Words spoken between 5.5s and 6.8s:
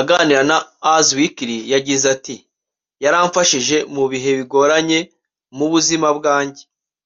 mu buzima bwanjye